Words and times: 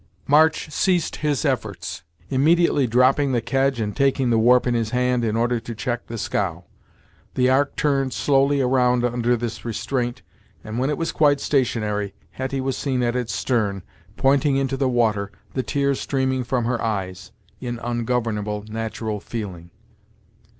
March 0.25 0.71
ceased 0.71 1.17
his 1.17 1.45
efforts, 1.45 2.01
immediately 2.31 2.87
dropping 2.87 3.33
the 3.33 3.39
kedge 3.39 3.79
and 3.79 3.95
taking 3.95 4.31
the 4.31 4.39
warp 4.39 4.65
in 4.65 4.73
his 4.73 4.89
hand 4.89 5.23
in 5.23 5.35
order 5.35 5.59
to 5.59 5.75
check 5.75 6.07
the 6.07 6.17
scow. 6.17 6.63
The 7.35 7.51
Ark 7.51 7.75
turned 7.75 8.11
slowly 8.11 8.63
round 8.63 9.05
under 9.05 9.37
this 9.37 9.63
restraint, 9.63 10.23
and 10.63 10.79
when 10.79 10.89
it 10.89 10.97
was 10.97 11.11
quite 11.11 11.39
stationary, 11.39 12.15
Hetty 12.31 12.61
was 12.61 12.75
seen 12.75 13.03
at 13.03 13.15
its 13.15 13.31
stern, 13.35 13.83
pointing 14.17 14.57
into 14.57 14.75
the 14.75 14.89
water, 14.89 15.31
the 15.53 15.61
tears 15.61 16.01
streaming 16.01 16.43
from 16.45 16.65
her 16.65 16.81
eyes, 16.81 17.31
in 17.59 17.77
ungovernable 17.77 18.65
natural 18.67 19.19
feeling. 19.19 19.69